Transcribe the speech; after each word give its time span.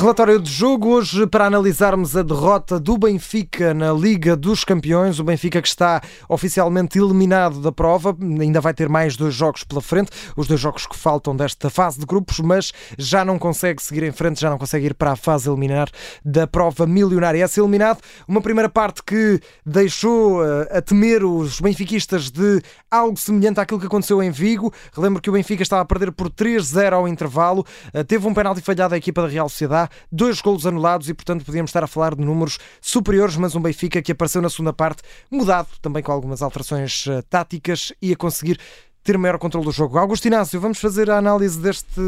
Relatório 0.00 0.40
de 0.40 0.50
jogo 0.50 0.88
hoje 0.88 1.26
para 1.26 1.44
analisarmos 1.44 2.16
a 2.16 2.22
derrota 2.22 2.80
do 2.80 2.96
Benfica 2.96 3.74
na 3.74 3.92
Liga 3.92 4.34
dos 4.34 4.64
Campeões. 4.64 5.18
O 5.18 5.24
Benfica 5.24 5.60
que 5.60 5.68
está 5.68 6.00
oficialmente 6.26 6.98
eliminado 6.98 7.60
da 7.60 7.70
prova, 7.70 8.16
ainda 8.40 8.62
vai 8.62 8.72
ter 8.72 8.88
mais 8.88 9.14
dois 9.14 9.34
jogos 9.34 9.62
pela 9.62 9.82
frente, 9.82 10.10
os 10.34 10.46
dois 10.46 10.58
jogos 10.58 10.86
que 10.86 10.96
faltam 10.96 11.36
desta 11.36 11.68
fase 11.68 12.00
de 12.00 12.06
grupos, 12.06 12.40
mas 12.40 12.72
já 12.96 13.26
não 13.26 13.38
consegue 13.38 13.82
seguir 13.82 14.02
em 14.02 14.10
frente, 14.10 14.40
já 14.40 14.48
não 14.48 14.56
consegue 14.56 14.86
ir 14.86 14.94
para 14.94 15.12
a 15.12 15.16
fase 15.16 15.50
eliminar 15.50 15.90
da 16.24 16.46
prova 16.46 16.86
milionária. 16.86 17.44
É 17.44 17.60
eliminado, 17.60 17.98
uma 18.26 18.40
primeira 18.40 18.70
parte 18.70 19.02
que 19.02 19.38
deixou 19.66 20.42
eh, 20.42 20.78
a 20.78 20.80
temer 20.80 21.22
os 21.22 21.60
benfiquistas 21.60 22.30
de 22.30 22.62
algo 22.90 23.18
semelhante 23.18 23.60
àquilo 23.60 23.78
que 23.78 23.86
aconteceu 23.86 24.22
em 24.22 24.30
Vigo. 24.30 24.72
Relembro 24.94 25.20
que 25.20 25.28
o 25.28 25.34
Benfica 25.34 25.62
estava 25.62 25.82
a 25.82 25.84
perder 25.84 26.10
por 26.10 26.30
3-0 26.30 26.94
ao 26.94 27.06
intervalo, 27.06 27.66
eh, 27.92 28.02
teve 28.02 28.26
um 28.26 28.32
penalti 28.32 28.62
falhado 28.62 28.94
à 28.94 28.96
equipa 28.96 29.20
da 29.20 29.28
Real 29.28 29.48
Sociedade 29.50 29.89
dois 30.10 30.40
golos 30.40 30.66
anulados 30.66 31.08
e, 31.08 31.14
portanto, 31.14 31.44
podíamos 31.44 31.70
estar 31.70 31.84
a 31.84 31.86
falar 31.86 32.14
de 32.14 32.24
números 32.24 32.58
superiores, 32.80 33.36
mas 33.36 33.54
um 33.54 33.60
Benfica 33.60 34.02
que 34.02 34.12
apareceu 34.12 34.42
na 34.42 34.50
segunda 34.50 34.72
parte, 34.72 35.02
mudado 35.30 35.68
também 35.80 36.02
com 36.02 36.12
algumas 36.12 36.42
alterações 36.42 37.06
uh, 37.06 37.22
táticas 37.28 37.92
e 38.00 38.12
a 38.12 38.16
conseguir 38.16 38.58
ter 39.02 39.16
maior 39.16 39.38
controle 39.38 39.66
do 39.66 39.72
jogo. 39.72 39.98
Augusto 39.98 40.26
Inácio, 40.26 40.60
vamos 40.60 40.78
fazer 40.78 41.10
a 41.10 41.16
análise 41.16 41.58
deste, 41.58 42.00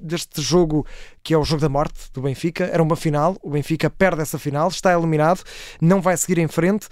deste 0.00 0.40
jogo 0.40 0.86
que 1.22 1.34
é 1.34 1.38
o 1.38 1.44
jogo 1.44 1.60
da 1.60 1.68
morte 1.68 2.10
do 2.12 2.22
Benfica. 2.22 2.64
Era 2.64 2.82
uma 2.82 2.96
final, 2.96 3.36
o 3.42 3.50
Benfica 3.50 3.90
perde 3.90 4.22
essa 4.22 4.38
final, 4.38 4.68
está 4.68 4.92
eliminado, 4.92 5.42
não 5.80 6.00
vai 6.00 6.16
seguir 6.16 6.38
em 6.38 6.48
frente. 6.48 6.88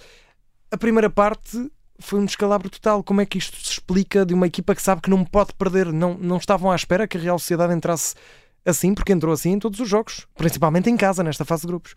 A 0.71 0.77
primeira 0.77 1.09
parte 1.09 1.71
foi 1.99 2.21
um 2.21 2.25
descalabro 2.25 2.69
total. 2.69 3.03
Como 3.03 3.21
é 3.21 3.27
que 3.27 3.39
isto 3.39 3.57
se 3.57 3.73
explica 3.73 4.27
de 4.27 4.35
uma 4.35 4.47
equipa 4.47 4.75
que 4.75 4.83
sabe 4.83 5.01
que 5.01 5.11
não 5.11 5.25
pode 5.25 5.55
perder? 5.55 5.93
Não, 5.93 6.15
não 6.15 6.37
estavam 6.37 6.71
à 6.71 6.77
espera 6.77 7.09
que 7.09 7.17
a 7.17 7.21
Real 7.21 7.39
Sociedade 7.39 7.75
entrasse 7.75 8.15
assim, 8.67 8.95
porque 8.95 9.13
entrou 9.13 9.33
assim 9.33 9.53
em 9.53 9.59
todos 9.59 9.81
os 9.81 9.89
jogos, 9.89 10.27
principalmente 10.37 10.91
em 10.91 10.97
casa, 10.97 11.23
nesta 11.23 11.45
fase 11.45 11.63
de 11.63 11.69
grupos. 11.69 11.95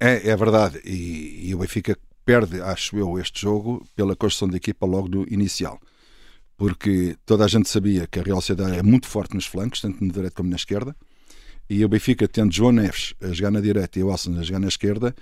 É, 0.00 0.30
é 0.30 0.36
verdade, 0.36 0.80
e, 0.84 1.48
e 1.48 1.54
o 1.54 1.58
Benfica 1.58 1.96
perde, 2.24 2.60
acho 2.60 2.96
eu, 2.96 3.18
este 3.18 3.42
jogo 3.42 3.84
pela 3.94 4.16
construção 4.16 4.48
da 4.48 4.56
equipa 4.56 4.86
logo 4.86 5.08
no 5.08 5.26
inicial. 5.28 5.78
Porque 6.56 7.16
toda 7.26 7.44
a 7.44 7.48
gente 7.48 7.68
sabia 7.68 8.06
que 8.06 8.20
a 8.20 8.22
Real 8.22 8.40
Sociedade 8.40 8.78
é 8.78 8.82
muito 8.82 9.06
forte 9.06 9.34
nos 9.34 9.46
flancos, 9.46 9.80
tanto 9.80 10.04
na 10.04 10.12
direita 10.12 10.36
como 10.36 10.48
na 10.48 10.56
esquerda, 10.56 10.94
e 11.68 11.84
o 11.84 11.88
Benfica, 11.88 12.28
tendo 12.28 12.52
João 12.52 12.72
Neves 12.72 13.14
a 13.20 13.28
jogar 13.28 13.50
na 13.50 13.60
direita 13.60 13.98
e 13.98 14.02
o 14.02 14.08
Wilson 14.08 14.38
a 14.38 14.42
jogar 14.42 14.58
na 14.58 14.68
esquerda, 14.68 15.14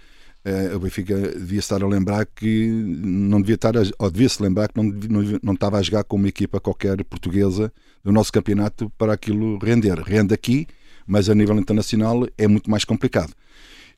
eh, 0.44 0.74
o 0.74 0.80
Benfica 0.80 1.16
devia 1.16 1.58
estar 1.58 1.82
a 1.82 1.86
lembrar 1.86 2.26
que 2.26 2.68
não 2.68 3.40
devia 3.40 3.54
estar, 3.54 3.76
a, 3.76 3.82
ou 3.98 4.10
devia 4.10 4.28
se 4.28 4.42
lembrar 4.42 4.68
que 4.68 4.76
não, 4.76 4.84
não, 4.84 5.38
não 5.42 5.52
estava 5.52 5.78
a 5.78 5.82
jogar 5.82 6.04
com 6.04 6.16
uma 6.16 6.28
equipa 6.28 6.58
qualquer 6.58 7.04
portuguesa 7.04 7.72
do 8.02 8.10
nosso 8.10 8.32
campeonato 8.32 8.90
para 8.96 9.12
aquilo 9.12 9.58
render. 9.58 9.98
Rende 10.00 10.34
aqui, 10.34 10.66
mas 11.10 11.28
a 11.28 11.34
nível 11.34 11.58
internacional 11.58 12.24
é 12.38 12.46
muito 12.46 12.70
mais 12.70 12.84
complicado. 12.84 13.34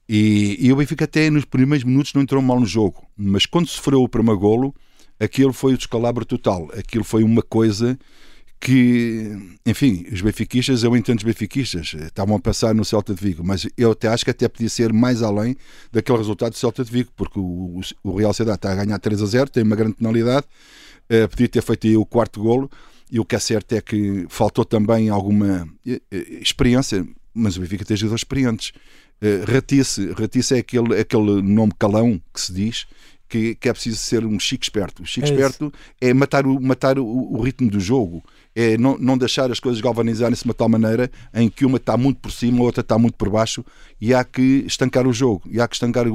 E, 0.08 0.56
e 0.58 0.72
o 0.72 0.76
Benfica 0.76 1.04
até 1.04 1.28
nos 1.28 1.44
primeiros 1.44 1.84
minutos 1.84 2.14
não 2.14 2.22
entrou 2.22 2.40
mal 2.40 2.58
no 2.58 2.66
jogo, 2.66 3.06
mas 3.14 3.44
quando 3.44 3.68
sofreu 3.68 4.02
o 4.02 4.08
primeiro 4.08 4.40
golo, 4.40 4.74
aquilo 5.20 5.52
foi 5.52 5.74
o 5.74 5.76
descalabro 5.76 6.24
total. 6.24 6.70
Aquilo 6.74 7.04
foi 7.04 7.22
uma 7.22 7.42
coisa 7.42 7.98
que, 8.58 9.36
enfim, 9.66 10.06
os 10.10 10.22
benfiquistas, 10.22 10.84
eu 10.84 10.96
entendo 10.96 11.18
os 11.18 11.24
benfiquistas, 11.24 11.94
estavam 11.94 12.36
a 12.36 12.40
passar 12.40 12.74
no 12.74 12.84
Celta 12.84 13.12
de 13.12 13.22
Vigo, 13.22 13.44
mas 13.44 13.68
eu 13.76 13.90
até 13.90 14.08
acho 14.08 14.24
que 14.24 14.30
até 14.30 14.48
podia 14.48 14.68
ser 14.68 14.92
mais 14.92 15.20
além 15.20 15.54
daquele 15.92 16.16
resultado 16.16 16.52
do 16.52 16.56
Celta 16.56 16.82
de 16.82 16.90
Vigo, 16.90 17.10
porque 17.14 17.38
o, 17.38 17.80
o 18.02 18.16
Real 18.16 18.32
Sociedade 18.32 18.56
está 18.56 18.72
a 18.72 18.84
ganhar 18.84 18.98
3 18.98 19.20
a 19.20 19.26
0, 19.26 19.50
tem 19.50 19.64
uma 19.64 19.76
grande 19.76 19.96
penalidade, 19.96 20.46
uh, 21.10 21.28
podia 21.28 21.48
ter 21.48 21.60
feito 21.60 21.86
aí 21.88 21.96
o 21.96 22.06
quarto 22.06 22.40
golo, 22.40 22.70
e 23.12 23.20
o 23.20 23.26
que 23.26 23.36
é 23.36 23.38
certo 23.38 23.74
é 23.74 23.80
que 23.82 24.24
faltou 24.30 24.64
também 24.64 25.10
alguma 25.10 25.68
eh, 25.86 26.00
eh, 26.10 26.38
experiência, 26.40 27.06
mas 27.34 27.58
o 27.58 27.60
Benfica 27.60 27.84
tem 27.84 27.94
jogadores 27.94 28.20
experientes. 28.20 28.72
Uh, 29.22 29.44
ratice, 29.52 30.12
ratice 30.12 30.54
é 30.54 30.58
aquele, 30.60 30.98
aquele 30.98 31.42
nome 31.42 31.72
calão 31.78 32.20
que 32.32 32.40
se 32.40 32.52
diz, 32.54 32.86
que, 33.28 33.54
que, 33.54 33.68
é 33.68 33.72
preciso 33.72 33.98
ser 33.98 34.24
um 34.24 34.40
chico 34.40 34.64
esperto. 34.64 35.02
O 35.02 35.06
chico 35.06 35.26
é 35.26 35.30
esperto 35.30 35.70
é 36.00 36.14
matar, 36.14 36.46
o, 36.46 36.58
matar 36.58 36.98
o, 36.98 37.04
o, 37.06 37.40
ritmo 37.42 37.70
do 37.70 37.78
jogo, 37.78 38.24
é 38.54 38.78
não, 38.78 38.96
não 38.98 39.16
deixar 39.16 39.50
as 39.50 39.60
coisas 39.60 39.80
galvanizarem-se 39.80 40.42
de 40.42 40.48
uma 40.48 40.54
tal 40.54 40.68
maneira 40.70 41.10
em 41.34 41.50
que 41.50 41.66
uma 41.66 41.76
está 41.76 41.98
muito 41.98 42.18
por 42.18 42.32
cima, 42.32 42.60
a 42.60 42.62
outra 42.62 42.80
está 42.80 42.98
muito 42.98 43.14
por 43.16 43.28
baixo, 43.28 43.64
e 44.00 44.14
há 44.14 44.24
que 44.24 44.64
estancar 44.66 45.06
o 45.06 45.12
jogo, 45.12 45.42
e 45.50 45.60
há 45.60 45.68
que 45.68 45.76
estancar, 45.76 46.06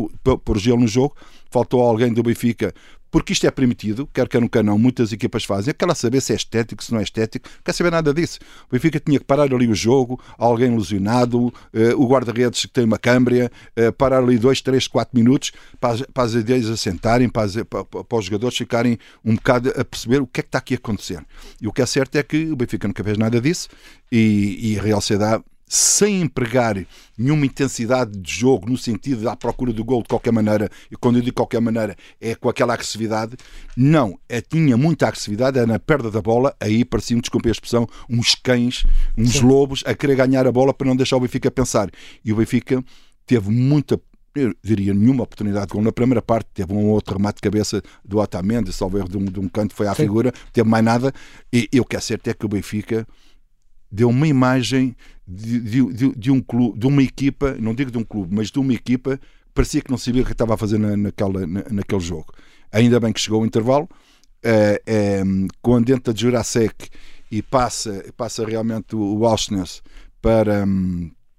pôr 0.43 0.57
gelo 0.57 0.81
no 0.81 0.87
jogo. 0.87 1.15
Faltou 1.49 1.81
alguém 1.81 2.11
do 2.11 2.21
Benfica 2.21 2.73
porque 3.09 3.33
isto 3.33 3.45
é 3.47 3.51
permitido, 3.51 4.07
quer 4.13 4.27
quer 4.27 4.41
nunca 4.41 4.61
não, 4.61 4.77
muitas 4.77 5.11
equipas 5.11 5.43
fazem. 5.43 5.73
Quer 5.73 5.85
lá 5.85 5.95
saber 5.95 6.21
se 6.21 6.33
é 6.33 6.35
estético, 6.35 6.83
se 6.83 6.91
não 6.91 6.99
é 6.99 7.03
estético, 7.03 7.47
quer 7.63 7.73
saber 7.73 7.91
nada 7.91 8.13
disso. 8.13 8.39
O 8.69 8.73
Benfica 8.73 8.99
tinha 8.99 9.19
que 9.19 9.25
parar 9.25 9.43
ali 9.43 9.67
o 9.67 9.75
jogo, 9.75 10.19
alguém 10.37 10.75
lesionado, 10.75 11.47
uh, 11.47 11.53
o 11.97 12.07
guarda-redes 12.07 12.61
que 12.61 12.71
tem 12.71 12.83
uma 12.83 12.97
câmbria, 12.97 13.51
uh, 13.77 13.91
parar 13.93 14.19
ali 14.19 14.37
dois, 14.37 14.61
três, 14.61 14.87
quatro 14.87 15.17
minutos 15.17 15.51
para, 15.79 16.05
para 16.13 16.23
as 16.23 16.33
ideias 16.33 16.69
assentarem, 16.69 17.29
para, 17.29 17.43
as, 17.43 17.55
para, 17.63 17.83
para, 17.83 18.17
os 18.17 18.25
jogadores 18.25 18.57
ficarem 18.57 18.97
um 19.23 19.35
bocado 19.35 19.69
a 19.75 19.85
perceber 19.85 20.21
o 20.21 20.27
que 20.27 20.39
é 20.39 20.43
que 20.43 20.49
está 20.49 20.57
aqui 20.59 20.73
a 20.73 20.77
acontecer. 20.77 21.23
E 21.61 21.67
o 21.67 21.71
que 21.71 21.81
é 21.81 21.85
certo 21.85 22.15
é 22.15 22.23
que 22.23 22.51
o 22.51 22.55
Benfica 22.55 22.87
nunca 22.87 23.03
fez 23.03 23.17
nada 23.17 23.39
disso 23.39 23.69
e, 24.11 24.73
e 24.73 24.79
a 24.79 24.83
Real 24.83 25.01
Sociedade 25.01 25.43
sem 25.67 26.21
empregar 26.21 26.77
nenhuma 27.17 27.45
intensidade 27.45 28.17
de 28.17 28.31
jogo 28.31 28.69
no 28.69 28.77
sentido 28.77 29.23
da 29.23 29.35
procura 29.35 29.73
do 29.73 29.83
gol 29.83 30.01
de 30.01 30.07
qualquer 30.07 30.31
maneira, 30.31 30.69
e 30.89 30.95
quando 30.95 31.17
eu 31.17 31.21
digo 31.21 31.31
de 31.31 31.35
qualquer 31.35 31.59
maneira 31.59 31.95
é 32.21 32.35
com 32.35 32.47
aquela 32.47 32.73
agressividade, 32.73 33.35
não, 33.75 34.17
é, 34.29 34.39
tinha 34.39 34.77
muita 34.77 35.07
agressividade, 35.07 35.57
era 35.57 35.67
na 35.67 35.77
perda 35.77 36.09
da 36.09 36.21
bola, 36.21 36.55
aí 36.59 36.85
pareciam, 36.85 37.19
desculpe 37.19 37.49
a 37.49 37.51
expressão, 37.51 37.85
uns 38.09 38.33
cães, 38.33 38.85
uns 39.17 39.33
Sim. 39.33 39.45
lobos 39.45 39.83
a 39.85 39.93
querer 39.93 40.15
ganhar 40.15 40.47
a 40.47 40.51
bola 40.51 40.73
para 40.73 40.87
não 40.87 40.95
deixar 40.95 41.17
o 41.17 41.19
Benfica 41.19 41.51
pensar. 41.51 41.89
E 42.23 42.31
o 42.31 42.37
Benfica 42.37 42.83
teve 43.25 43.49
muita 43.49 43.99
eu 44.35 44.53
diria 44.63 44.93
nenhuma 44.93 45.23
oportunidade 45.23 45.65
de 45.65 45.73
gol 45.73 45.81
na 45.81 45.91
primeira 45.91 46.21
parte, 46.21 46.47
teve 46.53 46.71
um 46.71 46.89
outro 46.89 47.17
remate 47.17 47.37
de 47.37 47.41
cabeça 47.41 47.81
do 48.05 48.19
Otamendi, 48.19 48.71
salvo 48.71 48.99
erro 48.99 49.09
de 49.09 49.17
um, 49.17 49.25
de 49.25 49.39
um 49.39 49.49
canto, 49.49 49.73
foi 49.73 49.87
à 49.87 49.95
Sim. 49.95 50.03
figura, 50.03 50.31
teve 50.53 50.69
mais 50.69 50.85
nada, 50.85 51.11
e 51.51 51.67
eu 51.71 51.83
quero 51.83 52.03
é 52.23 52.33
que 52.35 52.45
o 52.45 52.49
Benfica 52.49 53.07
deu 53.91 54.09
uma 54.09 54.27
imagem 54.27 54.95
de, 55.27 55.59
de, 55.59 56.15
de, 56.15 56.31
um 56.31 56.39
clube, 56.39 56.79
de 56.79 56.87
uma 56.87 57.03
equipa, 57.03 57.55
não 57.59 57.75
digo 57.75 57.91
de 57.91 57.97
um 57.97 58.03
clube, 58.03 58.33
mas 58.33 58.49
de 58.49 58.59
uma 58.59 58.73
equipa 58.73 59.17
que 59.17 59.23
parecia 59.53 59.81
que 59.81 59.91
não 59.91 59.97
sabia 59.97 60.21
o 60.21 60.25
que 60.25 60.31
estava 60.31 60.53
a 60.53 60.57
fazer 60.57 60.77
na, 60.77 60.95
naquela, 60.95 61.45
na, 61.45 61.63
naquele 61.69 62.01
jogo. 62.01 62.33
Ainda 62.71 62.99
bem 62.99 63.11
que 63.11 63.19
chegou 63.19 63.41
o 63.41 63.45
intervalo, 63.45 63.89
é, 64.43 64.81
é, 64.85 65.23
quando 65.61 65.89
entra 65.89 66.13
de 66.13 66.21
Jurasek 66.21 66.89
e 67.29 67.41
passa, 67.41 68.05
passa 68.15 68.45
realmente 68.45 68.95
o 68.95 69.15
Walshness 69.15 69.81
para, 70.21 70.65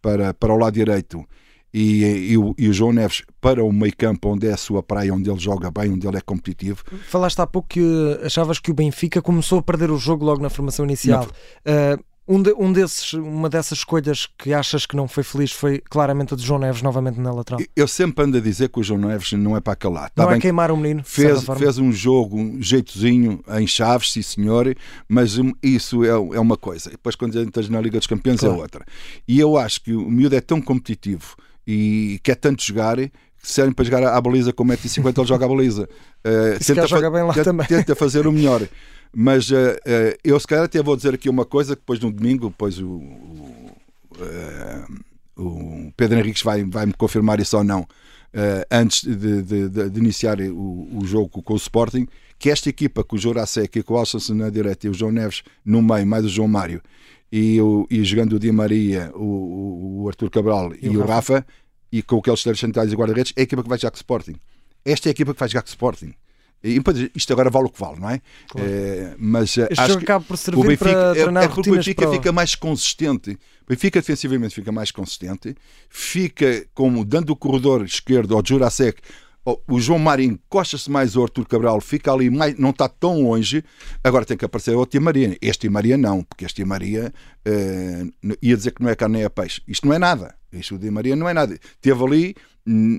para, 0.02 0.34
para 0.34 0.52
o 0.52 0.58
lado 0.58 0.74
direito 0.74 1.24
e, 1.72 2.32
e, 2.32 2.38
o, 2.38 2.54
e, 2.58 2.68
o, 2.68 2.72
João 2.72 2.92
Neves 2.92 3.22
para 3.40 3.62
o 3.62 3.72
meio 3.72 3.94
campo 3.96 4.30
onde 4.30 4.48
é 4.48 4.52
a 4.52 4.56
sua 4.56 4.82
praia, 4.82 5.12
onde 5.12 5.30
ele 5.30 5.38
joga 5.38 5.70
bem, 5.70 5.92
onde 5.92 6.06
ele 6.06 6.16
é 6.16 6.20
competitivo. 6.20 6.82
Falaste 7.08 7.40
há 7.40 7.46
pouco 7.46 7.68
que 7.68 8.20
achavas 8.24 8.58
que 8.58 8.70
o 8.70 8.74
Benfica 8.74 9.20
começou 9.22 9.58
a 9.58 9.62
perder 9.62 9.90
o 9.90 9.98
jogo 9.98 10.24
logo 10.24 10.42
na 10.42 10.50
formação 10.50 10.84
inicial. 10.84 11.26
Não, 11.64 11.94
uh, 11.94 12.04
um, 12.28 12.42
de, 12.42 12.52
um 12.58 12.70
desses, 12.70 13.14
uma 13.14 13.48
dessas 13.48 13.78
escolhas 13.78 14.28
que 14.36 14.52
achas 14.52 14.84
que 14.84 14.94
não 14.94 15.08
foi 15.08 15.24
feliz 15.24 15.50
foi 15.50 15.80
claramente 15.88 16.34
a 16.34 16.36
de 16.36 16.44
João 16.44 16.60
Neves 16.60 16.82
novamente 16.82 17.18
na 17.18 17.32
lateral. 17.32 17.58
Eu 17.74 17.88
sempre 17.88 18.24
ando 18.24 18.36
a 18.36 18.40
dizer 18.40 18.68
que 18.68 18.78
o 18.78 18.82
João 18.82 19.00
Neves 19.00 19.32
não 19.32 19.56
é 19.56 19.60
para 19.60 19.74
calar. 19.74 20.10
Tá 20.10 20.22
não 20.22 20.30
é 20.30 20.32
bem, 20.34 20.40
queimar 20.40 20.70
o 20.70 20.76
menino. 20.76 21.02
Fez, 21.04 21.44
fez 21.56 21.78
um 21.78 21.90
jogo, 21.90 22.38
um 22.38 22.62
jeitozinho 22.62 23.42
em 23.58 23.66
Chaves, 23.66 24.12
sim 24.12 24.20
senhor, 24.20 24.76
mas 25.08 25.38
isso 25.62 26.04
é, 26.04 26.08
é 26.08 26.40
uma 26.40 26.56
coisa. 26.56 26.90
Depois 26.90 27.16
quando 27.16 27.40
entras 27.40 27.68
na 27.70 27.80
Liga 27.80 27.98
dos 27.98 28.06
Campeões 28.06 28.42
é 28.42 28.46
claro. 28.46 28.58
é 28.58 28.62
outra. 28.62 28.84
E 29.26 29.40
eu 29.40 29.56
acho 29.56 29.80
que 29.80 29.94
o 29.94 30.10
miúdo 30.10 30.36
é 30.36 30.40
tão 30.40 30.60
competitivo 30.60 31.34
e 31.66 32.20
quer 32.22 32.34
tanto 32.34 32.62
jogar 32.62 32.96
que 32.96 33.10
serve 33.42 33.72
para 33.72 33.84
jogar 33.84 34.04
à 34.04 34.20
baliza 34.20 34.52
com 34.52 34.64
1,50m 34.64 35.18
ele 35.18 35.26
joga 35.26 35.46
a 35.46 35.48
baliza. 35.48 35.88
Uh, 36.18 36.58
tenta, 36.58 36.84
tenta, 37.32 37.64
tenta 37.64 37.94
fazer 37.94 38.26
o 38.26 38.32
melhor. 38.32 38.60
Mas 39.14 39.50
uh, 39.50 39.54
uh, 39.54 40.18
eu, 40.22 40.38
se 40.38 40.46
calhar, 40.46 40.64
até 40.64 40.82
vou 40.82 40.96
dizer 40.96 41.14
aqui 41.14 41.28
uma 41.28 41.44
coisa 41.44 41.74
que 41.74 41.82
depois 41.82 42.00
no 42.00 42.12
domingo, 42.12 42.48
depois 42.48 42.78
o, 42.78 42.86
o, 42.86 43.72
uh, 44.16 45.42
o 45.42 45.92
Pedro 45.96 46.18
Henriques 46.18 46.42
vai, 46.42 46.64
vai 46.64 46.86
me 46.86 46.92
confirmar 46.92 47.40
isso 47.40 47.56
ou 47.56 47.64
não, 47.64 47.86
antes 48.70 49.02
de, 49.04 49.42
de, 49.42 49.68
de 49.68 49.98
iniciar 49.98 50.40
o, 50.40 50.98
o, 50.98 51.06
jogo 51.06 51.42
com 51.42 51.54
o 51.54 51.56
Sporting, 51.56 52.06
que 52.38 52.50
esta 52.50 52.68
equipa 52.68 53.02
com 53.02 53.16
o 53.16 53.18
Jurasek 53.18 53.78
e 53.78 53.82
com 53.82 53.94
o 53.94 53.96
Alson 53.96 54.34
na 54.34 54.50
direita 54.50 54.86
e 54.86 54.90
o 54.90 54.94
João 54.94 55.10
Neves 55.10 55.42
no 55.64 55.80
meio, 55.80 56.06
mais 56.06 56.24
o 56.24 56.28
João 56.28 56.46
Mário, 56.46 56.82
e, 57.32 57.60
o, 57.60 57.86
e 57.90 58.04
jogando 58.04 58.34
o 58.34 58.38
Di 58.38 58.52
Maria, 58.52 59.10
o, 59.14 60.02
o 60.02 60.08
Arthur 60.08 60.30
Cabral 60.30 60.74
e, 60.74 60.86
e 60.86 60.96
o 60.96 61.00
Rafa, 61.00 61.34
Rafa, 61.34 61.46
e 61.90 62.02
com 62.02 62.18
aqueles 62.18 62.42
três 62.42 62.58
centrais 62.58 62.92
e 62.92 62.96
guarda-redes, 62.96 63.32
é 63.34 63.40
a 63.40 63.44
equipa 63.44 63.62
que 63.62 63.68
vai 63.68 63.78
jogar 63.78 63.92
com 63.92 63.96
o 63.96 64.00
Sporting. 64.00 64.36
Esta 64.84 65.08
é 65.08 65.10
a 65.10 65.12
equipa 65.12 65.32
que 65.32 65.40
vai 65.40 65.48
jogar 65.48 65.62
com 65.62 65.68
o 65.68 65.70
Sporting. 65.70 66.14
E 66.62 66.80
isto 67.14 67.32
agora 67.32 67.50
vale 67.50 67.66
o 67.66 67.70
que 67.70 67.78
vale, 67.78 68.00
não 68.00 68.10
é? 68.10 68.20
Claro. 68.48 68.68
é 68.68 69.14
mas 69.18 69.56
eh, 69.56 69.68
este 69.70 69.80
acho 69.80 69.98
acaba 69.98 70.24
por 70.24 70.36
servir 70.36 70.60
o 70.60 70.64
Benfica, 70.64 70.90
para 70.90 71.12
treinar 71.12 71.42
é, 71.42 71.46
é 71.46 71.48
porque 71.48 71.70
o 71.70 71.74
Benfica 71.74 72.02
para... 72.02 72.12
fica 72.12 72.32
mais 72.32 72.54
consistente. 72.54 73.30
O 73.30 73.68
Benfica 73.68 74.00
defensivamente 74.00 74.54
fica 74.54 74.72
mais 74.72 74.90
consistente, 74.90 75.54
fica 75.88 76.66
como 76.74 77.04
dando 77.04 77.30
o 77.30 77.36
corredor 77.36 77.84
esquerdo 77.84 78.34
ao 78.34 78.42
Jurasek 78.44 79.00
o 79.66 79.80
João 79.80 79.98
Mário 79.98 80.24
encosta-se 80.24 80.90
mais 80.90 81.16
ao 81.16 81.22
Arthur 81.22 81.46
Cabral, 81.46 81.80
fica 81.80 82.12
ali, 82.12 82.28
mais, 82.28 82.58
não 82.58 82.70
está 82.70 82.88
tão 82.88 83.22
longe. 83.22 83.64
Agora 84.02 84.24
tem 84.24 84.36
que 84.36 84.44
aparecer 84.44 84.74
o 84.76 84.84
Tia 84.84 85.00
Maria. 85.00 85.36
Este 85.40 85.62
Tia 85.62 85.70
Maria 85.70 85.96
não, 85.96 86.22
porque 86.22 86.44
este 86.44 86.56
Tia 86.56 86.66
Maria 86.66 87.12
uh, 87.46 88.36
ia 88.42 88.56
dizer 88.56 88.72
que 88.72 88.82
não 88.82 88.90
é 88.90 88.94
carne 88.94 89.18
nem 89.18 89.24
é 89.24 89.28
peixe. 89.28 89.62
Isto 89.66 89.86
não 89.86 89.94
é 89.94 89.98
nada. 89.98 90.34
Isto 90.52 90.74
o 90.74 90.78
Tia 90.78 90.92
Maria 90.92 91.16
não 91.16 91.28
é 91.28 91.34
nada. 91.34 91.58
Teve 91.80 92.04
ali, 92.04 92.34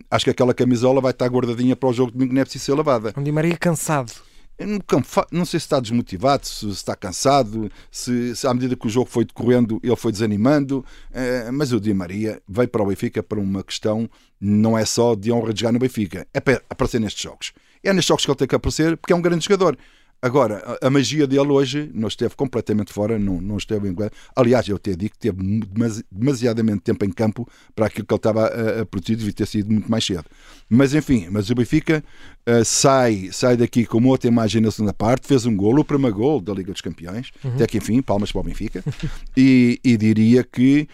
acho 0.09 0.25
que 0.25 0.31
aquela 0.31 0.53
camisola 0.53 1.01
vai 1.01 1.11
estar 1.11 1.27
guardadinha 1.27 1.75
para 1.75 1.89
o 1.89 1.93
jogo 1.93 2.11
de 2.11 2.17
domingo, 2.17 2.33
não 2.33 2.41
é 2.41 2.45
preciso 2.45 2.65
ser 2.65 2.73
lavada. 2.73 3.13
Um 3.17 3.23
Di 3.23 3.31
Maria 3.31 3.57
cansado. 3.57 4.11
Não 5.31 5.45
sei 5.45 5.57
se 5.57 5.65
está 5.65 5.79
desmotivado, 5.79 6.45
se 6.45 6.67
está 6.67 6.93
cansado, 6.93 7.71
se, 7.89 8.35
se 8.35 8.45
à 8.45 8.53
medida 8.53 8.75
que 8.75 8.87
o 8.87 8.89
jogo 8.89 9.09
foi 9.09 9.23
decorrendo 9.23 9.79
ele 9.81 9.95
foi 9.95 10.11
desanimando, 10.11 10.83
eh, 11.13 11.49
mas 11.49 11.71
o 11.71 11.79
Di 11.79 11.93
Maria 11.93 12.41
veio 12.45 12.67
para 12.67 12.83
o 12.83 12.87
Benfica 12.87 13.23
para 13.23 13.39
uma 13.39 13.63
questão, 13.63 14.09
não 14.39 14.77
é 14.77 14.83
só 14.83 15.15
de 15.15 15.31
honra 15.31 15.53
de 15.53 15.61
jogar 15.61 15.71
no 15.71 15.79
Benfica, 15.79 16.27
é 16.33 16.41
para 16.41 16.61
aparecer 16.69 16.99
nestes 16.99 17.23
jogos. 17.23 17.53
É 17.81 17.93
nestes 17.93 18.07
jogos 18.09 18.25
que 18.25 18.31
ele 18.31 18.37
tem 18.37 18.47
que 18.49 18.55
aparecer 18.55 18.97
porque 18.97 19.13
é 19.13 19.15
um 19.15 19.21
grande 19.21 19.45
jogador. 19.45 19.77
Agora, 20.21 20.77
a, 20.81 20.89
magia 20.89 21.25
dele 21.25 21.47
hoje 21.47 21.89
não 21.93 22.09
esteve 22.09 22.35
completamente 22.35 22.91
fora, 22.91 23.17
não, 23.17 23.39
não 23.39 23.57
esteve 23.57 23.87
em 23.87 23.95
Aliás, 24.35 24.67
eu 24.67 24.75
até 24.75 24.93
digo 24.93 25.13
que 25.13 25.19
teve 25.19 25.41
demasiadamente 26.11 26.81
tempo 26.81 27.05
em 27.05 27.09
campo 27.09 27.47
para 27.73 27.85
aquilo 27.85 28.05
que 28.05 28.13
ele 28.13 28.19
estava 28.19 28.47
a, 28.47 28.81
a 28.81 28.85
produzir, 28.85 29.15
devia 29.15 29.31
ter 29.31 29.45
sido 29.45 29.71
muito 29.71 29.89
mais 29.89 30.05
cedo. 30.05 30.25
Mas 30.69 30.93
enfim, 30.93 31.27
mas 31.31 31.49
o 31.49 31.55
Benfica 31.55 32.03
uh, 32.47 32.65
sai, 32.65 33.29
sai 33.31 33.55
daqui 33.55 33.85
com 33.85 33.97
uma 33.97 34.09
outra 34.09 34.27
imagem 34.27 34.61
na 34.61 34.71
segunda 34.71 34.93
parte, 34.93 35.25
fez 35.25 35.45
um 35.45 35.55
golo, 35.55 35.81
o 35.81 35.85
primeiro 35.85 36.15
gol 36.15 36.41
da 36.41 36.53
Liga 36.53 36.73
dos 36.73 36.81
Campeões, 36.81 37.31
uhum. 37.41 37.53
até 37.53 37.65
que 37.65 37.77
enfim, 37.77 38.01
palmas 38.01 38.29
para 38.31 38.41
o 38.41 38.43
Benfica, 38.43 38.83
e, 39.37 39.79
e 39.83 39.95
diria 39.95 40.43
que 40.43 40.85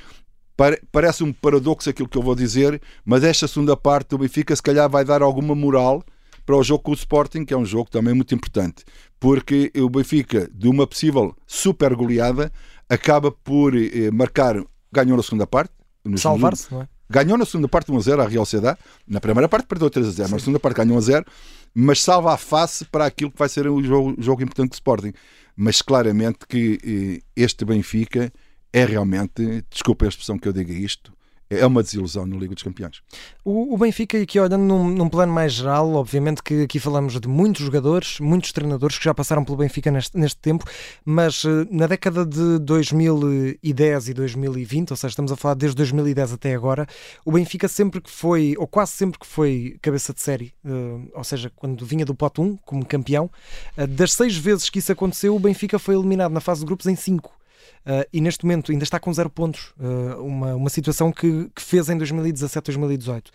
parece 0.91 1.23
um 1.23 1.33
paradoxo 1.33 1.89
aquilo 1.89 2.07
que 2.07 2.17
eu 2.17 2.21
vou 2.21 2.35
dizer, 2.35 2.79
mas 3.03 3.23
esta 3.23 3.47
segunda 3.47 3.75
parte 3.75 4.09
do 4.09 4.19
Benfica 4.19 4.55
se 4.55 4.61
calhar 4.61 4.89
vai 4.89 5.03
dar 5.03 5.21
alguma 5.21 5.55
moral 5.55 6.03
para 6.45 6.55
o 6.55 6.63
jogo 6.63 6.83
com 6.83 6.91
o 6.91 6.95
Sporting, 6.95 7.43
que 7.43 7.53
é 7.53 7.57
um 7.57 7.65
jogo 7.65 7.89
também 7.89 8.13
muito 8.13 8.35
importante, 8.35 8.83
porque 9.19 9.71
o 9.75 9.89
Benfica, 9.89 10.49
de 10.53 10.67
uma 10.67 10.85
possível 10.85 11.35
super 11.47 11.95
goleada, 11.95 12.51
acaba 12.87 13.31
por 13.31 13.75
eh, 13.75 14.11
marcar, 14.11 14.63
ganhou 14.91 15.17
na 15.17 15.23
segunda 15.23 15.47
parte. 15.47 15.73
Salvar-se, 16.17 16.71
não 16.71 16.83
é? 16.83 16.87
Ganhou 17.09 17.37
na 17.37 17.45
segunda 17.45 17.67
parte 17.67 17.91
1 17.91 17.97
a 17.97 18.01
0 18.01 18.21
a 18.21 18.27
Real 18.27 18.45
Sociedade. 18.45 18.79
Na 19.07 19.19
primeira 19.19 19.47
parte 19.47 19.67
perdeu 19.67 19.89
3 19.89 20.07
a 20.07 20.11
0, 20.11 20.21
mas 20.23 20.31
na 20.31 20.39
segunda 20.39 20.59
parte 20.59 20.77
ganhou 20.77 20.95
1 20.95 20.97
a 20.97 21.01
0, 21.01 21.25
mas 21.73 22.01
salva 22.01 22.33
a 22.33 22.37
face 22.37 22.85
para 22.85 23.05
aquilo 23.05 23.31
que 23.31 23.37
vai 23.37 23.49
ser 23.49 23.67
o 23.67 23.81
jogo, 23.83 24.15
jogo 24.17 24.41
importante 24.41 24.71
do 24.71 24.73
Sporting. 24.73 25.13
Mas 25.55 25.81
claramente 25.81 26.39
que 26.47 26.79
eh, 26.83 27.23
este 27.35 27.63
Benfica 27.63 28.31
é 28.73 28.85
realmente, 28.85 29.63
desculpa 29.69 30.05
a 30.05 30.09
expressão 30.09 30.37
que 30.37 30.47
eu 30.47 30.53
diga 30.53 30.73
isto, 30.73 31.13
é 31.49 31.65
uma 31.65 31.83
desilusão 31.83 32.25
na 32.25 32.35
Liga 32.37 32.53
dos 32.53 32.63
Campeões. 32.63 33.01
O, 33.43 33.73
o 33.73 33.77
Benfica, 33.77 34.19
aqui 34.21 34.39
olhando 34.39 34.63
num, 34.63 34.89
num, 34.89 35.09
plano 35.09 35.31
mais 35.31 35.53
geral, 35.53 35.93
obviamente 35.93 36.41
que 36.41 36.63
aqui 36.63 36.79
falamos 36.79 37.19
de 37.19 37.27
muitos 37.27 37.63
jogadores, 37.63 38.19
muitos 38.19 38.51
treinadores 38.51 38.97
que 38.97 39.03
já 39.03 39.13
passaram 39.13 39.43
pelo 39.43 39.57
Benfica 39.57 39.91
neste, 39.91 40.17
neste 40.17 40.39
tempo, 40.39 40.65
mas 41.03 41.43
eh, 41.45 41.67
na 41.69 41.85
década 41.87 42.25
de 42.25 42.59
2010 42.59 44.09
e 44.09 44.13
2020, 44.13 44.91
ou 44.91 44.97
seja, 44.97 45.09
estamos 45.09 45.31
a 45.31 45.35
falar 45.35 45.53
desde 45.53 45.77
2010 45.77 46.33
até 46.33 46.55
agora, 46.55 46.87
o 47.23 47.31
Benfica 47.31 47.67
sempre 47.67 48.01
que 48.01 48.09
foi, 48.09 48.55
ou 48.57 48.67
quase 48.67 48.93
sempre 48.93 49.19
que 49.19 49.27
foi 49.27 49.77
cabeça 49.81 50.13
de 50.13 50.21
série, 50.21 50.53
uh, 50.65 51.09
ou 51.13 51.23
seja, 51.23 51.51
quando 51.55 51.85
vinha 51.85 52.05
do 52.05 52.15
pote 52.15 52.41
1 52.41 52.57
como 52.57 52.85
campeão, 52.85 53.29
uh, 53.77 53.87
das 53.87 54.13
seis 54.13 54.35
vezes 54.35 54.69
que 54.69 54.79
isso 54.79 54.91
aconteceu, 54.91 55.35
o 55.35 55.39
Benfica 55.39 55.77
foi 55.77 55.95
eliminado 55.95 56.31
na 56.31 56.41
fase 56.41 56.61
de 56.61 56.65
grupos 56.65 56.87
em 56.87 56.95
cinco. 56.95 57.35
Uh, 57.85 58.07
e 58.11 58.21
neste 58.21 58.45
momento 58.45 58.71
ainda 58.71 58.83
está 58.83 58.99
com 58.99 59.13
zero 59.13 59.29
pontos. 59.29 59.73
Uh, 59.79 60.21
uma, 60.23 60.55
uma 60.55 60.69
situação 60.69 61.11
que, 61.11 61.49
que 61.55 61.61
fez 61.61 61.89
em 61.89 61.97
2017, 61.97 62.65
2018. 62.65 63.31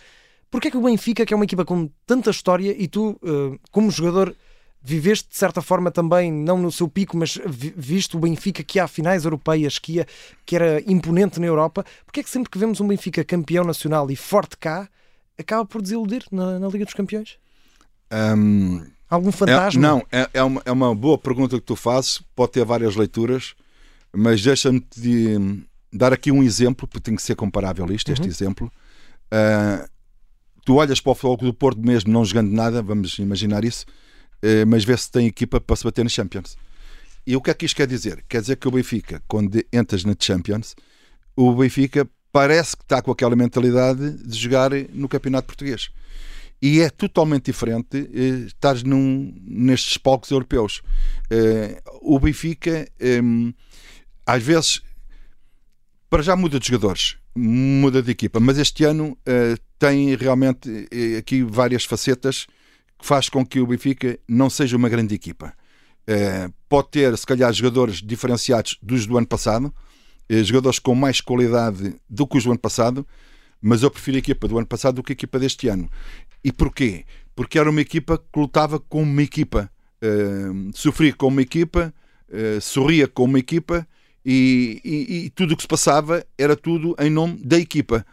Porquê 0.51 0.69
é 0.69 0.71
que 0.71 0.77
o 0.77 0.83
Benfica, 0.83 1.25
que 1.25 1.33
é 1.33 1.37
uma 1.37 1.45
equipa 1.45 1.65
com 1.65 1.89
tanta 2.07 2.31
história, 2.31 2.75
e 2.77 2.89
tu, 2.89 3.11
uh, 3.23 3.59
como 3.71 3.91
jogador, 3.91 4.35
viveste 4.83 5.29
de 5.29 5.37
certa 5.37 5.61
forma 5.61 5.91
também, 5.91 6.33
não 6.33 6.59
no 6.59 6.73
seu 6.73 6.89
pico, 6.89 7.17
mas 7.17 7.39
visto 7.47 8.17
o 8.17 8.21
Benfica 8.21 8.63
que 8.63 8.81
há 8.81 8.89
finais 8.89 9.25
europeias, 9.25 9.79
que, 9.79 9.95
ia, 9.95 10.07
que 10.45 10.57
era 10.57 10.83
imponente 10.91 11.39
na 11.39 11.47
Europa, 11.47 11.85
porque 12.05 12.21
é 12.21 12.23
que 12.23 12.31
sempre 12.31 12.51
que 12.51 12.59
vemos 12.59 12.81
um 12.81 12.89
Benfica 12.89 13.23
campeão 13.25 13.65
nacional 13.65 14.11
e 14.11 14.17
forte 14.17 14.57
cá, 14.57 14.89
acaba 15.39 15.65
por 15.65 15.83
desiludir 15.83 16.25
na, 16.33 16.59
na 16.59 16.69
Liga 16.69 16.85
dos 16.85 16.95
Campeões? 16.95 17.39
Um, 18.13 18.85
Algum 19.09 19.33
fantasma? 19.33 19.81
É, 19.81 19.83
não, 19.83 20.07
é, 20.11 20.31
é, 20.35 20.43
uma, 20.43 20.63
é 20.65 20.73
uma 20.73 20.95
boa 20.95 21.19
pergunta 21.19 21.57
que 21.57 21.67
tu 21.67 21.77
fazes, 21.77 22.23
pode 22.35 22.53
ter 22.53 22.65
várias 22.65 22.95
leituras. 22.95 23.55
Mas 24.13 24.43
deixa-me 24.43 24.85
de 24.97 25.65
dar 25.93 26.13
aqui 26.13 26.31
um 26.31 26.43
exemplo, 26.43 26.87
porque 26.87 27.01
tem 27.01 27.17
que 27.17 27.23
ser 27.23 27.35
comparável 27.35 27.91
isto, 27.93 28.09
uhum. 28.09 28.15
este 28.15 28.29
exemplo. 28.29 28.71
Uh, 29.27 29.89
tu 30.65 30.77
olhas 30.77 31.01
para 31.01 31.13
o 31.13 31.15
Futebol 31.15 31.37
do 31.37 31.55
Porto 31.55 31.81
mesmo, 31.81 32.13
não 32.13 32.25
jogando 32.25 32.51
nada, 32.51 32.83
vamos 32.83 33.19
imaginar 33.19 33.65
isso, 33.65 33.85
uh, 34.45 34.67
mas 34.67 34.85
vê 34.85 34.97
se 34.97 35.11
tem 35.11 35.27
equipa 35.27 35.61
para 35.61 35.77
se 35.77 35.85
bater 35.85 36.05
na 36.05 36.09
Champions. 36.09 36.57
E 37.27 37.37
o 37.37 37.41
que 37.41 37.51
é 37.51 37.55
que 37.55 37.67
isto 37.67 37.77
quer 37.77 37.87
dizer? 37.87 38.25
Quer 38.29 38.41
dizer 38.41 38.57
que 38.57 38.67
o 38.67 38.71
Benfica, 38.71 39.23
quando 39.29 39.63
entras 39.73 40.05
na 40.05 40.15
Champions, 40.19 40.75
o 41.37 41.55
Benfica 41.55 42.09
parece 42.33 42.77
que 42.77 42.83
está 42.83 43.03
com 43.03 43.11
aquela 43.11 43.37
mentalidade 43.37 44.13
de 44.25 44.39
jogar 44.39 44.71
no 44.93 45.09
Campeonato 45.09 45.47
Português. 45.47 45.91
E 46.63 46.81
é 46.81 46.91
totalmente 46.91 47.47
diferente 47.47 47.97
uh, 47.97 48.47
estar 48.47 48.77
nestes 48.85 49.97
palcos 49.97 50.31
europeus. 50.31 50.83
Uh, 51.31 52.15
o 52.15 52.19
Benfica. 52.19 52.87
Um, 53.23 53.53
às 54.27 54.43
vezes, 54.43 54.83
para 56.09 56.23
já 56.23 56.37
muda 56.37 56.59
de 56.59 56.67
jogadores, 56.67 57.17
muda 57.35 58.03
de 58.03 58.11
equipa, 58.11 58.41
mas 58.41 58.59
este 58.59 58.85
ano 58.85 59.17
uh, 59.27 59.61
tem 59.79 60.15
realmente 60.15 60.69
uh, 60.69 61.19
aqui 61.19 61.43
várias 61.43 61.85
facetas 61.85 62.47
que 62.99 63.07
faz 63.07 63.29
com 63.29 63.47
que 63.47 63.61
o 63.61 63.67
Benfica 63.67 64.19
não 64.29 64.51
seja 64.51 64.77
uma 64.77 64.89
grande 64.89 65.15
equipa. 65.15 65.55
Uh, 66.03 66.53
pode 66.69 66.89
ter, 66.91 67.17
se 67.17 67.25
calhar, 67.25 67.53
jogadores 67.53 68.03
diferenciados 68.03 68.77
dos 68.83 69.07
do 69.07 69.17
ano 69.17 69.27
passado, 69.27 69.73
jogadores 70.45 70.79
com 70.79 70.95
mais 70.95 71.21
qualidade 71.21 71.97
do 72.09 72.25
que 72.25 72.39
os 72.39 72.45
do 72.45 72.51
ano 72.51 72.61
passado, 72.61 73.05
mas 73.61 73.83
eu 73.83 73.91
prefiro 73.91 74.17
a 74.17 74.21
equipa 74.21 74.47
do 74.47 74.59
ano 74.59 74.67
passado 74.67 74.97
do 74.97 75.03
que 75.03 75.11
a 75.11 75.15
equipa 75.15 75.41
deste 75.41 75.67
ano. 75.67 75.91
E 76.45 76.53
porquê? 76.53 77.05
Porque 77.35 77.59
era 77.59 77.69
uma 77.69 77.81
equipa 77.81 78.17
que 78.17 78.39
lutava 78.39 78.79
como 78.79 79.03
uma 79.03 79.23
equipa, 79.25 79.69
sofria 80.73 81.13
como 81.13 81.33
uma 81.33 81.43
equipa, 81.43 81.93
sorria 82.61 83.09
como 83.09 83.31
uma 83.31 83.39
equipa 83.41 83.85
e, 84.25 84.81
e, 84.85 85.25
e 85.27 85.31
tudo 85.31 85.55
o 85.55 85.57
que 85.57 85.63
se 85.63 85.69
passava 85.69 86.25
era 86.37 86.57
tudo 86.57 86.95
em 86.99 87.11
nome 87.11 87.41
da 87.45 87.59
equipa. 87.59 88.05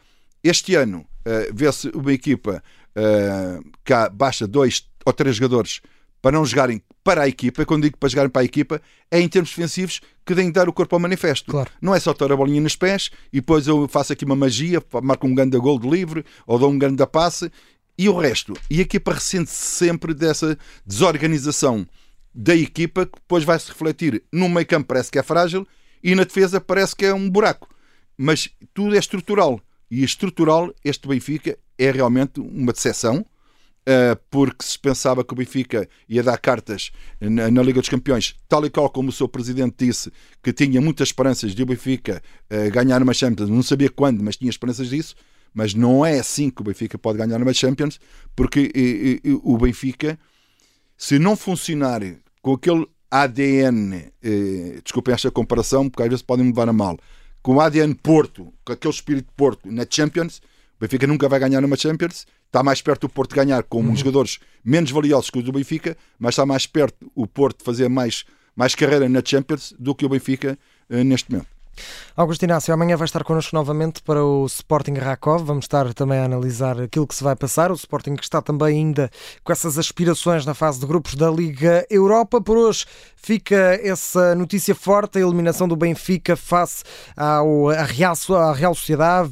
Este 0.44 0.76
ano 0.76 1.00
uh, 1.00 1.54
vê-se 1.54 1.90
uma 1.90 2.14
equipa 2.14 2.64
uh, 2.96 3.72
que 3.84 3.94
há, 3.94 4.10
basta 4.10 4.48
dois 4.48 4.88
ou 5.06 5.14
três 5.14 5.36
jogadores 5.36 5.82
para 6.22 6.32
não 6.32 6.46
jogarem 6.46 6.82
para 7.04 7.24
a 7.24 7.28
equipa, 7.28 7.66
quando 7.66 7.84
digo 7.84 7.98
para 7.98 8.10
jogarem 8.10 8.30
para 8.30 8.42
a 8.42 8.46
equipa, 8.46 8.82
é 9.10 9.20
em 9.20 9.30
termos 9.30 9.50
defensivos 9.52 10.02
que 10.26 10.36
têm 10.36 10.48
de 10.48 10.52
dar 10.52 10.68
o 10.68 10.74
corpo 10.74 10.94
ao 10.96 11.00
manifesto. 11.00 11.50
Claro. 11.50 11.70
Não 11.82 11.96
é 11.96 12.00
só 12.00 12.14
ter 12.14 12.30
a 12.30 12.36
bolinha 12.36 12.60
nos 12.60 12.76
pés 12.76 13.10
e 13.32 13.40
depois 13.40 13.66
eu 13.66 13.88
faço 13.88 14.12
aqui 14.12 14.26
uma 14.26 14.36
magia, 14.36 14.84
marco 15.02 15.26
um 15.26 15.34
grande 15.34 15.58
gol 15.58 15.80
de 15.80 15.90
livre 15.90 16.26
ou 16.46 16.60
dou 16.60 16.70
um 16.70 16.78
grande 16.78 17.06
passe 17.08 17.50
e 17.98 18.10
o 18.10 18.18
resto. 18.18 18.54
E 18.70 18.80
a 18.80 18.82
equipa 18.82 19.14
ressente-se 19.14 19.56
sempre 19.56 20.14
dessa 20.14 20.58
desorganização 20.86 21.88
da 22.36 22.56
equipa 22.56 23.06
que 23.06 23.14
depois 23.16 23.44
vai 23.44 23.58
se 23.58 23.70
refletir 23.70 24.22
no 24.32 24.50
meio 24.50 24.68
campo, 24.68 24.88
parece 24.88 25.10
que 25.10 25.18
é 25.18 25.24
frágil 25.24 25.66
e 26.08 26.16
na 26.16 26.24
defesa 26.24 26.62
parece 26.62 26.96
que 26.96 27.06
é 27.06 27.14
um 27.14 27.30
buraco. 27.30 27.68
Mas 28.18 28.50
tudo 28.74 28.96
é 28.96 28.98
estrutural. 28.98 29.60
E 29.92 30.06
estrutural, 30.06 30.74
este 30.82 31.06
Benfica 31.06 31.58
é 31.78 31.92
realmente 31.92 32.40
uma 32.40 32.72
decepção, 32.72 33.26
eh, 33.86 34.18
porque 34.32 34.64
se 34.64 34.80
pensava 34.80 35.22
que 35.22 35.34
o 35.34 35.36
Benfica 35.36 35.86
ia 36.08 36.24
dar 36.24 36.38
cartas 36.38 36.92
na, 37.20 37.62
Liga 37.62 37.82
dos 37.82 37.90
Campeões, 37.90 38.36
tal 38.48 38.66
e 38.66 38.70
qual 38.70 38.90
como 38.90 39.10
o 39.10 39.12
seu 39.12 39.28
presidente 39.28 39.86
disse, 39.86 40.10
que 40.42 40.54
tinha 40.54 40.80
muitas 40.80 41.10
esperanças 41.10 41.54
de 41.54 41.62
o 41.62 41.66
Benfica 41.66 42.24
eh, 42.50 42.70
ganhar 42.70 43.04
uma 43.04 43.14
Champions, 43.14 43.50
não 43.50 43.62
sabia 43.62 43.90
quando, 43.90 44.24
mas 44.24 44.38
tinha 44.38 44.50
esperanças 44.50 44.88
disso. 44.88 45.14
Mas 45.54 45.74
não 45.74 46.06
é 46.06 46.20
assim 46.20 46.50
que 46.50 46.62
o 46.62 46.64
Benfica 46.64 46.98
pode 46.98 47.18
ganhar 47.18 47.42
uma 47.42 47.54
Champions, 47.54 48.00
porque 48.34 49.20
o 49.44 49.58
Benfica, 49.58 50.18
se 50.98 51.20
não 51.20 51.36
funcionar 51.36 52.02
com 52.42 52.54
aquele 52.54 52.88
ADN, 53.10 54.12
eh, 54.22 54.80
desculpem 54.84 55.14
esta 55.14 55.32
comparação, 55.32 55.90
porque 55.90 56.04
às 56.04 56.10
vezes 56.10 56.22
podem 56.22 56.46
me 56.46 56.52
levar 56.52 56.68
a 56.70 56.74
mal, 56.74 56.98
com 57.42 57.56
o 57.56 57.62
ADN 57.62 57.94
Porto, 57.96 58.54
com 58.66 58.74
aquele 58.74 58.94
espírito 58.94 59.28
de 59.28 59.34
Porto 59.36 59.72
na 59.72 59.86
Champions, 59.90 60.42
o 60.78 60.82
Benfica 60.82 61.08
nunca 61.08 61.28
vai 61.30 61.40
ganhar 61.40 61.62
numa 61.62 61.76
Champions, 61.76 62.28
está 62.46 62.62
mais 62.62 62.82
perto 62.82 63.08
do 63.08 63.14
Porto 63.14 63.36
ganhar 63.36 63.64
com 63.64 63.82
uhum. 63.82 63.96
jogadores 63.96 64.40
menos 64.64 64.92
valiosos 64.92 65.30
que 65.30 65.40
os 65.40 65.44
do 65.44 65.52
Benfica, 65.52 65.98
mas 66.20 66.34
está 66.34 66.46
mais 66.46 66.68
perto 66.68 67.12
o 67.16 67.26
Porto 67.26 67.64
fazer 67.64 67.90
mais, 67.90 68.26
mais 68.56 68.76
carreira 68.76 69.08
na 69.10 69.22
Champions 69.24 69.74
do 69.80 69.96
que 69.96 70.06
o 70.06 70.10
Benfica 70.10 70.58
eh, 70.90 71.04
neste 71.04 71.32
momento. 71.32 71.57
Augusto 72.16 72.44
Inácio, 72.44 72.74
amanhã 72.74 72.96
vai 72.98 73.06
estar 73.06 73.24
connosco 73.24 73.56
novamente 73.56 74.02
para 74.02 74.24
o 74.24 74.46
Sporting 74.46 74.94
Rakov. 74.94 75.44
Vamos 75.44 75.66
estar 75.66 75.94
também 75.94 76.20
a 76.20 76.26
analisar 76.26 76.82
aquilo 76.82 77.08
que 77.08 77.16
se 77.16 77.24
vai 77.24 77.36
passar. 77.36 77.72
O 77.72 77.76
Sporting 77.76 78.16
que 78.16 78.24
está 78.24 78.42
também 78.42 78.78
ainda 78.78 79.10
com 79.44 79.52
essas 79.52 79.78
aspirações 79.78 80.46
na 80.46 80.54
fase 80.54 80.80
de 80.80 80.86
grupos 80.86 81.16
da 81.16 81.30
Liga 81.30 81.86
Europa. 81.90 82.42
Por 82.42 82.58
hoje 82.58 82.86
fica 83.16 83.80
essa 83.84 84.34
notícia 84.36 84.74
forte, 84.74 85.18
a 85.18 85.22
eliminação 85.22 85.68
do 85.68 85.76
Benfica 85.76 86.36
face 86.38 86.84
ao, 87.16 87.70
à, 87.70 87.84
Real, 87.84 88.14
à 88.36 88.54
Real 88.54 88.74
Sociedade, 88.74 89.30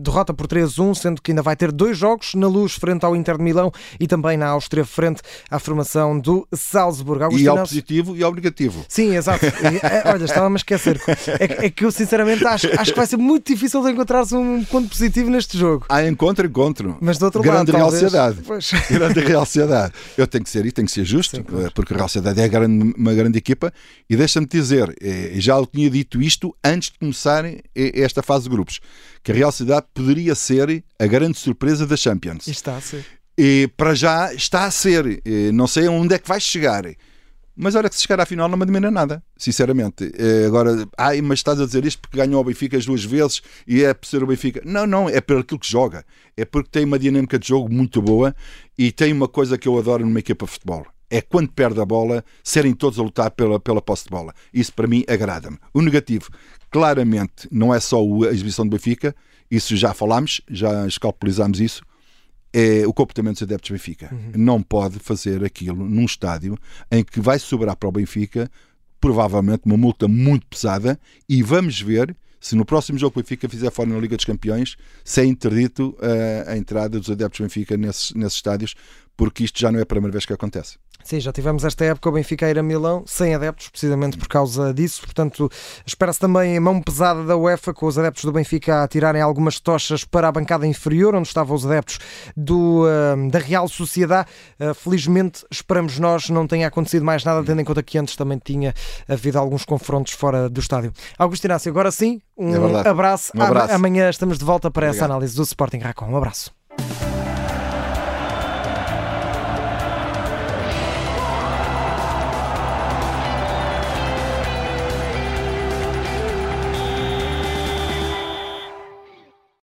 derrota 0.00 0.34
por 0.34 0.48
3-1, 0.48 0.94
sendo 0.94 1.22
que 1.22 1.30
ainda 1.30 1.42
vai 1.42 1.54
ter 1.54 1.70
dois 1.70 1.96
jogos 1.96 2.34
na 2.34 2.48
luz 2.48 2.74
frente 2.74 3.04
ao 3.04 3.14
Inter 3.14 3.36
de 3.36 3.44
Milão 3.44 3.70
e 4.00 4.06
também 4.08 4.36
na 4.36 4.48
Áustria 4.48 4.84
frente 4.84 5.22
à 5.50 5.58
formação 5.58 6.18
do 6.18 6.48
Salzburgo. 6.52 7.24
Augusto 7.24 7.44
e 7.44 7.48
ao 7.48 7.56
Inácio... 7.56 7.76
positivo 7.76 8.16
e 8.16 8.22
ao 8.22 8.34
negativo. 8.34 8.84
Sim, 8.88 9.14
exato. 9.14 9.46
É, 9.46 10.02
olha, 10.10 10.24
estava-me 10.24 10.56
a 10.56 10.58
esquecer. 10.58 11.00
É, 11.38 11.66
é 11.66 11.70
que 11.78 11.84
eu 11.84 11.92
sinceramente 11.92 12.44
acho, 12.44 12.68
acho 12.78 12.92
que 12.92 12.96
vai 12.98 13.06
ser 13.06 13.16
muito 13.16 13.46
difícil 13.52 13.82
de 13.82 13.92
encontrar-se 13.92 14.34
um 14.34 14.64
ponto 14.64 14.88
positivo 14.88 15.30
neste 15.30 15.56
jogo. 15.56 15.86
Há 15.88 16.04
encontro, 16.06 16.46
encontro. 16.46 16.98
Mas 17.00 17.18
do 17.18 17.24
outro 17.26 17.40
grande 17.40 17.70
lado, 17.70 17.76
Real 17.76 17.90
Sociedade. 17.90 18.38
Grande 18.90 19.20
Real 19.20 19.46
Sociedade. 19.46 19.94
Eu 20.16 20.26
tenho 20.26 20.42
que 20.42 20.50
ser 20.50 20.66
e 20.66 20.72
tenho 20.72 20.86
que 20.86 20.92
ser 20.92 21.04
justo, 21.04 21.36
Sim, 21.36 21.42
claro. 21.42 21.70
porque 21.72 21.94
a 21.94 21.96
Real 21.96 22.08
Sociedade 22.08 22.40
é 22.40 22.48
grande, 22.48 22.94
uma 22.96 23.14
grande 23.14 23.38
equipa 23.38 23.72
e 24.10 24.16
deixa-me 24.16 24.46
dizer, 24.46 24.94
eh, 25.00 25.32
já 25.36 25.54
eu 25.54 25.66
tinha 25.66 25.88
dito 25.88 26.20
isto 26.20 26.54
antes 26.64 26.90
de 26.90 26.98
começar 26.98 27.44
eh, 27.44 27.62
esta 27.74 28.22
fase 28.22 28.44
de 28.44 28.50
grupos, 28.50 28.80
que 29.22 29.30
a 29.30 29.34
Real 29.34 29.52
Sociedade 29.52 29.86
poderia 29.94 30.34
ser 30.34 30.84
a 30.98 31.06
grande 31.06 31.38
surpresa 31.38 31.86
da 31.86 31.96
Champions. 31.96 32.48
E 32.48 32.50
está 32.50 32.76
a 32.76 32.80
ser. 32.80 33.04
E 33.38 33.70
para 33.76 33.94
já 33.94 34.34
está 34.34 34.64
a 34.64 34.70
ser. 34.70 35.22
Não 35.54 35.68
sei 35.68 35.86
onde 35.86 36.12
é 36.12 36.18
que 36.18 36.28
vai 36.28 36.40
chegar. 36.40 36.82
Mas 37.60 37.74
olha 37.74 37.88
que 37.88 37.96
se 37.96 38.02
chegar 38.02 38.20
à 38.20 38.24
final 38.24 38.48
não 38.48 38.56
me 38.56 38.62
admira 38.62 38.88
nada, 38.88 39.20
sinceramente. 39.36 40.12
É, 40.16 40.46
agora, 40.46 40.86
ai, 40.96 41.20
mas 41.20 41.40
estás 41.40 41.60
a 41.60 41.66
dizer 41.66 41.84
isto 41.84 42.00
porque 42.00 42.16
ganhou 42.16 42.40
o 42.40 42.44
Benfica 42.44 42.76
as 42.76 42.86
duas 42.86 43.04
vezes 43.04 43.42
e 43.66 43.82
é 43.82 43.92
por 43.92 44.06
ser 44.06 44.22
o 44.22 44.28
Benfica. 44.28 44.62
Não, 44.64 44.86
não, 44.86 45.08
é 45.08 45.20
por 45.20 45.38
aquilo 45.38 45.58
que 45.58 45.68
joga. 45.68 46.04
É 46.36 46.44
porque 46.44 46.68
tem 46.70 46.84
uma 46.84 47.00
dinâmica 47.00 47.36
de 47.36 47.48
jogo 47.48 47.68
muito 47.68 48.00
boa 48.00 48.32
e 48.78 48.92
tem 48.92 49.12
uma 49.12 49.26
coisa 49.26 49.58
que 49.58 49.66
eu 49.66 49.76
adoro 49.76 50.06
numa 50.06 50.20
equipa 50.20 50.46
de 50.46 50.52
futebol. 50.52 50.86
É 51.10 51.20
quando 51.20 51.50
perde 51.50 51.80
a 51.80 51.84
bola, 51.84 52.24
serem 52.44 52.72
todos 52.72 52.96
a 52.96 53.02
lutar 53.02 53.32
pela, 53.32 53.58
pela 53.58 53.82
posse 53.82 54.04
de 54.04 54.10
bola. 54.10 54.32
Isso 54.54 54.72
para 54.72 54.86
mim 54.86 55.02
agrada-me. 55.08 55.58
O 55.74 55.82
negativo, 55.82 56.30
claramente, 56.70 57.48
não 57.50 57.74
é 57.74 57.80
só 57.80 57.98
a 58.00 58.30
exibição 58.30 58.64
do 58.64 58.76
Benfica, 58.76 59.16
isso 59.50 59.74
já 59.74 59.92
falámos, 59.92 60.40
já 60.48 60.86
escalpelizámos 60.86 61.60
isso 61.60 61.82
é 62.52 62.86
o 62.86 62.92
comportamento 62.92 63.34
dos 63.34 63.42
adeptos 63.42 63.70
do 63.70 63.72
Benfica. 63.74 64.08
Uhum. 64.12 64.32
Não 64.36 64.62
pode 64.62 64.98
fazer 64.98 65.44
aquilo 65.44 65.84
num 65.84 66.04
estádio 66.04 66.56
em 66.90 67.04
que 67.04 67.20
vai 67.20 67.38
sobrar 67.38 67.76
para 67.76 67.88
o 67.88 67.92
Benfica 67.92 68.50
provavelmente 69.00 69.62
uma 69.64 69.76
multa 69.76 70.08
muito 70.08 70.46
pesada 70.46 70.98
e 71.28 71.42
vamos 71.42 71.80
ver 71.80 72.16
se 72.40 72.54
no 72.54 72.64
próximo 72.64 72.98
jogo 72.98 73.18
o 73.18 73.22
Benfica 73.22 73.48
fizer 73.48 73.70
fora 73.70 73.88
na 73.88 73.98
Liga 73.98 74.16
dos 74.16 74.24
Campeões, 74.24 74.76
se 75.04 75.20
é 75.20 75.24
interdito 75.24 75.96
uh, 75.98 76.50
a 76.50 76.56
entrada 76.56 76.98
dos 76.98 77.10
adeptos 77.10 77.40
do 77.40 77.44
Benfica 77.44 77.76
nesses, 77.76 78.12
nesses 78.14 78.36
estádios, 78.36 78.74
porque 79.18 79.44
isto 79.44 79.58
já 79.58 79.70
não 79.70 79.80
é 79.80 79.82
a 79.82 79.86
primeira 79.86 80.12
vez 80.12 80.24
que 80.24 80.32
acontece. 80.32 80.78
Sim, 81.02 81.20
já 81.20 81.32
tivemos 81.32 81.64
esta 81.64 81.84
época 81.84 82.08
o 82.08 82.12
Benfica 82.12 82.48
ir 82.48 82.58
a 82.58 82.62
Milão 82.62 83.02
sem 83.06 83.34
adeptos, 83.34 83.68
precisamente 83.68 84.16
por 84.16 84.28
causa 84.28 84.72
disso. 84.72 85.00
Portanto, 85.00 85.50
espera-se 85.84 86.20
também 86.20 86.56
a 86.56 86.60
mão 86.60 86.80
pesada 86.80 87.24
da 87.24 87.36
UEFA 87.36 87.74
com 87.74 87.86
os 87.86 87.98
adeptos 87.98 88.24
do 88.24 88.32
Benfica 88.32 88.84
a 88.84 88.88
tirarem 88.88 89.20
algumas 89.20 89.58
tochas 89.58 90.04
para 90.04 90.28
a 90.28 90.32
bancada 90.32 90.66
inferior, 90.66 91.14
onde 91.14 91.26
estavam 91.26 91.56
os 91.56 91.66
adeptos 91.66 91.98
do, 92.36 92.84
uh, 92.84 93.30
da 93.30 93.38
Real 93.38 93.66
Sociedade. 93.68 94.28
Uh, 94.60 94.72
felizmente, 94.74 95.44
esperamos 95.50 95.98
nós, 95.98 96.28
não 96.28 96.46
tenha 96.46 96.68
acontecido 96.68 97.04
mais 97.04 97.24
nada, 97.24 97.42
tendo 97.42 97.60
em 97.60 97.64
conta 97.64 97.82
que 97.82 97.98
antes 97.98 98.14
também 98.14 98.38
tinha 98.38 98.72
havido 99.08 99.38
alguns 99.38 99.64
confrontos 99.64 100.12
fora 100.12 100.48
do 100.48 100.60
estádio. 100.60 100.92
Augusto 101.18 101.44
Inácio, 101.44 101.70
agora 101.70 101.90
sim, 101.90 102.20
um, 102.36 102.52
é 102.76 102.88
abraço. 102.88 103.32
um 103.34 103.42
abraço. 103.42 103.74
Amanhã 103.74 104.10
estamos 104.10 104.38
de 104.38 104.44
volta 104.44 104.70
para 104.70 104.86
Obrigado. 104.86 104.96
essa 104.96 105.04
análise 105.06 105.34
do 105.34 105.42
Sporting 105.42 105.78
Racon. 105.78 106.06
Um 106.06 106.16
abraço. 106.16 106.57